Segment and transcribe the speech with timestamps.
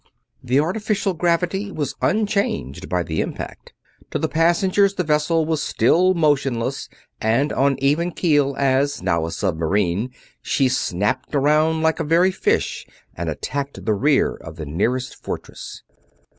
[0.43, 3.71] The artificial gravity was unchanged by the impact;
[4.09, 6.89] to the passengers the vessel was still motionless
[7.21, 10.09] and on even keel as, now a submarine,
[10.41, 15.83] she snapped around like a very fish and attacked the rear of the nearest fortress.